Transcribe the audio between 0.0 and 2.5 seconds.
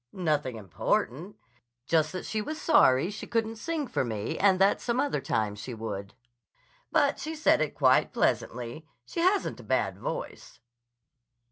"Nothing important. Just that she